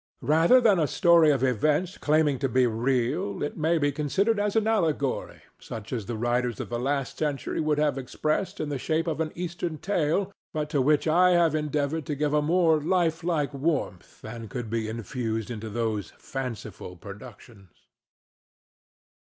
[0.23, 4.55] Rather than a story of events claiming to be real, it may be considered as
[4.55, 8.79] an allegory such as the writers of the last century would have expressed in the
[8.79, 12.79] shape of an Eastern tale, but to which I have endeavored to give a more
[12.81, 17.69] lifelike warmth than could be infused into those fanciful productions.